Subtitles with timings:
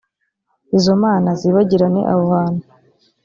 [0.77, 2.63] izo mana zibagirane aho hantu.